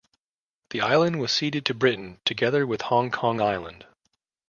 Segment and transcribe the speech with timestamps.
[0.71, 3.85] The island was ceded to Britain together with Hong Kong Island.